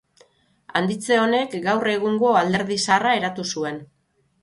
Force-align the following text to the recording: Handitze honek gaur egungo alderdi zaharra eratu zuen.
Handitze 0.79 1.19
honek 1.27 1.55
gaur 1.67 1.91
egungo 1.93 2.35
alderdi 2.43 2.81
zaharra 2.89 3.17
eratu 3.23 3.51
zuen. 3.55 3.83